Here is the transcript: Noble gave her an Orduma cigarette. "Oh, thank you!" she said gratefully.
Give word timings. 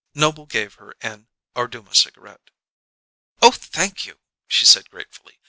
Noble 0.15 0.47
gave 0.47 0.73
her 0.81 0.95
an 1.01 1.27
Orduma 1.55 1.93
cigarette. 1.93 2.49
"Oh, 3.39 3.51
thank 3.51 4.03
you!" 4.03 4.19
she 4.47 4.65
said 4.65 4.89
gratefully. 4.89 5.37